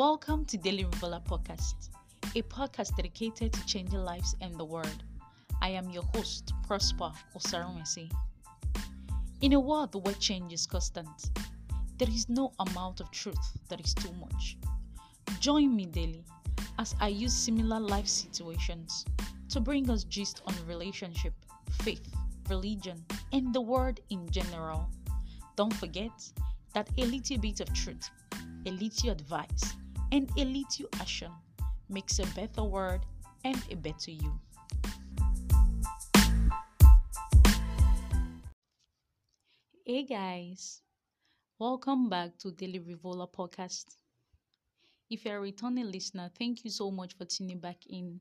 [0.00, 1.90] Welcome to Daily Revealer Podcast,
[2.34, 5.04] a podcast dedicated to changing lives and the world.
[5.60, 8.10] I am your host, Prosper Osarumesi.
[9.42, 11.38] In a world where change is constant,
[11.98, 14.56] there is no amount of truth that is too much.
[15.38, 16.24] Join me daily
[16.78, 19.04] as I use similar life situations
[19.50, 21.34] to bring us gist on relationship,
[21.82, 22.10] faith,
[22.48, 23.04] religion,
[23.34, 24.88] and the world in general.
[25.56, 26.10] Don't forget
[26.72, 28.08] that a little bit of truth,
[28.64, 29.74] a little advice,
[30.12, 31.30] and a little action
[31.88, 33.00] makes a better world
[33.44, 34.40] and a better you.
[39.84, 40.82] Hey guys,
[41.58, 43.86] welcome back to Daily Revealer podcast.
[45.08, 48.20] If you're a returning listener, thank you so much for tuning back in.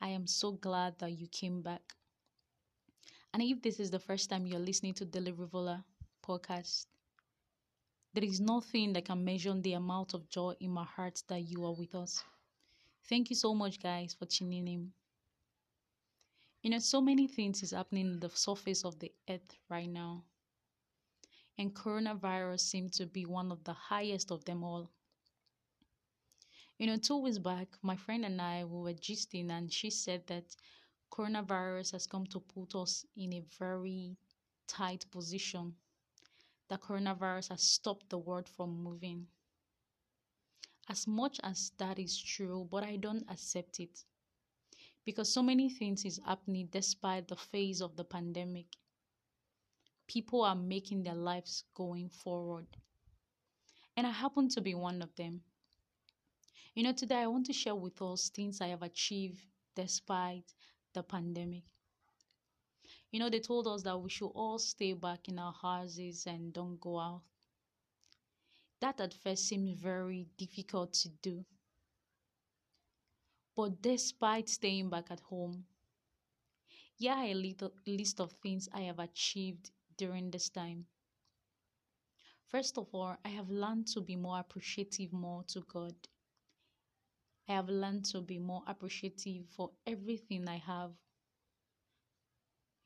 [0.00, 1.82] I am so glad that you came back.
[3.34, 5.84] And if this is the first time you're listening to Daily Revealer
[6.26, 6.86] podcast,
[8.16, 11.66] there is nothing that can measure the amount of joy in my heart that you
[11.66, 12.24] are with us.
[13.10, 14.90] Thank you so much, guys, for tuning in.
[16.62, 20.24] You know, so many things is happening on the surface of the earth right now.
[21.58, 24.90] And coronavirus seems to be one of the highest of them all.
[26.78, 30.26] You know, two weeks back, my friend and I we were gisting, and she said
[30.28, 30.56] that
[31.12, 34.16] coronavirus has come to put us in a very
[34.66, 35.74] tight position.
[36.68, 39.28] The coronavirus has stopped the world from moving.
[40.88, 44.04] As much as that is true, but I don't accept it.
[45.04, 48.66] Because so many things is happening despite the phase of the pandemic.
[50.08, 52.66] People are making their lives going forward.
[53.96, 55.42] And I happen to be one of them.
[56.74, 60.52] You know, today I want to share with us things I have achieved despite
[60.92, 61.64] the pandemic.
[63.16, 66.52] You know, they told us that we should all stay back in our houses and
[66.52, 67.22] don't go out.
[68.82, 71.46] That at first seemed very difficult to do.
[73.56, 75.64] But despite staying back at home,
[76.98, 80.84] here are a little list of things I have achieved during this time.
[82.48, 85.94] First of all, I have learned to be more appreciative more to God.
[87.48, 90.90] I have learned to be more appreciative for everything I have.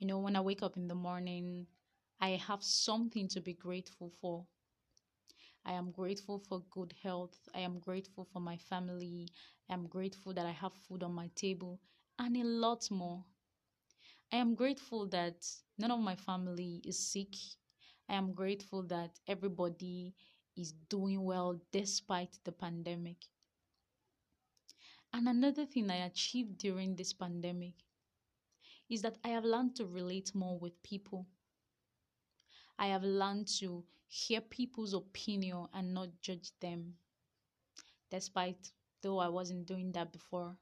[0.00, 1.66] You know, when I wake up in the morning,
[2.20, 4.46] I have something to be grateful for.
[5.66, 7.36] I am grateful for good health.
[7.54, 9.28] I am grateful for my family.
[9.68, 11.80] I am grateful that I have food on my table
[12.18, 13.26] and a lot more.
[14.32, 15.46] I am grateful that
[15.76, 17.34] none of my family is sick.
[18.08, 20.14] I am grateful that everybody
[20.56, 23.18] is doing well despite the pandemic.
[25.12, 27.74] And another thing I achieved during this pandemic
[28.90, 31.26] is that I have learned to relate more with people.
[32.78, 36.94] I have learned to hear people's opinion and not judge them,
[38.10, 40.56] despite though I wasn't doing that before.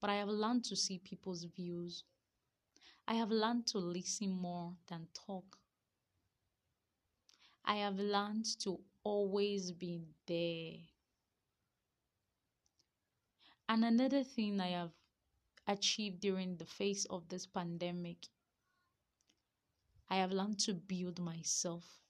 [0.00, 2.04] But I have learned to see people's views.
[3.06, 5.58] I have learned to listen more than talk.
[7.64, 10.80] I have learned to always be there
[13.70, 14.90] and another thing I have
[15.72, 18.28] achieved during the face of this pandemic,
[20.10, 22.02] I have learned to build myself.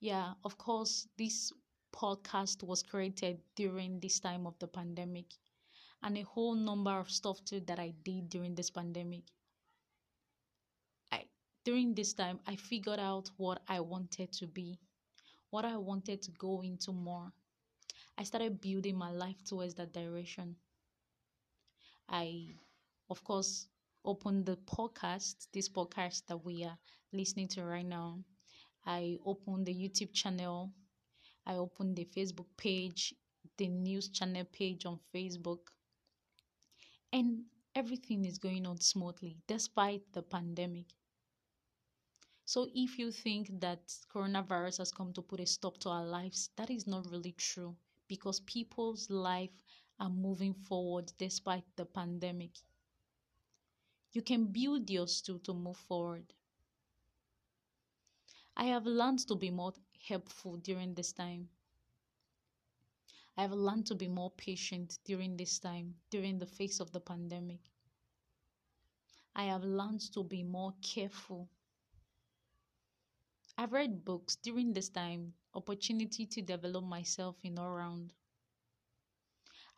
[0.00, 1.52] Yeah, of course, this
[1.92, 5.26] podcast was created during this time of the pandemic
[6.02, 9.24] and a whole number of stuff too that I did during this pandemic.
[11.10, 11.24] I
[11.64, 14.78] during this time I figured out what I wanted to be,
[15.50, 17.32] what I wanted to go into more.
[18.18, 20.56] I started building my life towards that direction.
[22.08, 22.56] I,
[23.10, 23.68] of course,
[24.04, 26.78] opened the podcast, this podcast that we are
[27.12, 28.24] listening to right now.
[28.86, 30.72] I opened the YouTube channel.
[31.46, 33.14] I opened the Facebook page,
[33.56, 35.60] the news channel page on Facebook.
[37.14, 40.88] And everything is going on smoothly despite the pandemic.
[42.46, 46.48] So if you think that coronavirus has come to put a stop to our lives,
[46.56, 47.76] that is not really true
[48.08, 49.62] because people's life
[49.98, 52.52] are moving forward despite the pandemic.
[54.12, 56.32] You can build yours too to move forward.
[58.56, 59.74] I have learned to be more
[60.08, 61.48] helpful during this time.
[63.36, 67.00] I have learned to be more patient during this time, during the face of the
[67.00, 67.60] pandemic.
[69.34, 71.48] I have learned to be more careful.
[73.58, 78.14] I've read books during this time opportunity to develop myself in all round.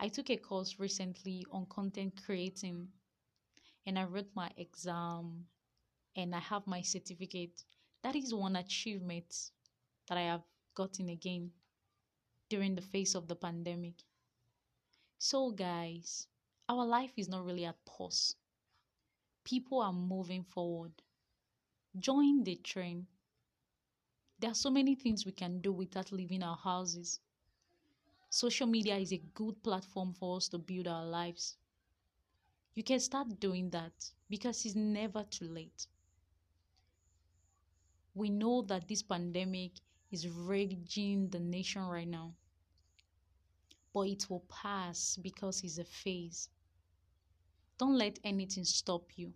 [0.00, 2.88] I took a course recently on content creating
[3.86, 5.46] and I wrote my exam
[6.16, 7.64] and I have my certificate.
[8.02, 9.50] That is one achievement
[10.08, 10.44] that I have
[10.74, 11.52] gotten again.
[12.48, 14.02] during the face of the pandemic.
[15.18, 16.26] So, guys,
[16.70, 18.34] our life is not really at pause.
[19.44, 21.00] People are moving forward.
[21.98, 23.06] Join the train.
[24.38, 27.20] There are so many things we can do without leaving our houses.
[28.36, 31.56] Social media is a good platform for us to build our lives.
[32.74, 35.86] You can start doing that because it's never too late.
[38.14, 39.70] We know that this pandemic
[40.10, 42.34] is raging the nation right now,
[43.94, 46.50] but it will pass because it's a phase.
[47.78, 49.32] Don't let anything stop you.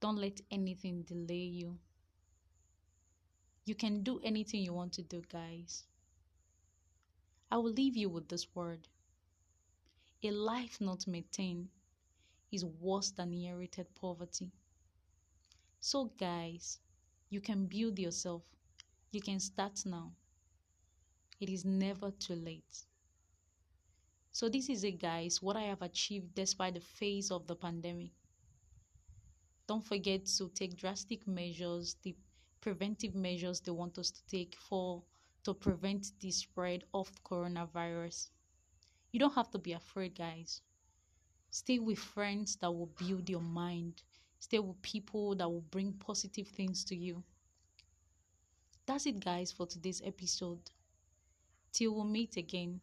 [0.00, 1.78] Don't let anything delay you.
[3.64, 5.84] You can do anything you want to do, guys.
[7.50, 8.88] I will leave you with this word.
[10.22, 11.68] A life not maintained
[12.52, 14.50] is worse than inherited poverty.
[15.80, 16.78] So, guys,
[17.30, 18.42] you can build yourself.
[19.12, 20.12] You can start now.
[21.40, 22.84] It is never too late.
[24.32, 28.10] So, this is it, guys, what I have achieved despite the phase of the pandemic.
[29.66, 32.14] Don't forget to take drastic measures, the
[32.60, 35.02] preventive measures they want us to take for
[35.44, 38.30] to prevent the spread of coronavirus.
[39.12, 40.62] You don't have to be afraid, guys.
[41.50, 44.02] Stay with friends that will build your mind.
[44.40, 47.24] Stay with people that will bring positive things to you.
[48.86, 50.72] That's it, guys, for today's episode.
[51.72, 52.82] Till we meet again,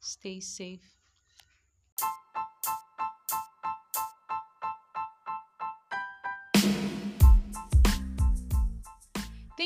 [0.00, 1.01] stay safe.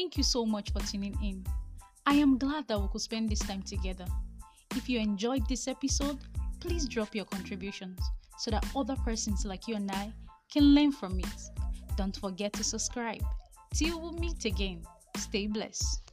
[0.07, 1.45] Thank you so much for tuning in.
[2.07, 4.05] I am glad that we could spend this time together.
[4.77, 6.19] If you enjoyed this episode,
[6.61, 7.99] please drop your contributions
[8.39, 10.13] so that other persons like you and I
[10.49, 11.27] can learn from it.
[11.97, 13.25] Don't forget to subscribe.
[13.75, 14.85] Till we meet again,
[15.17, 16.06] stay blessed.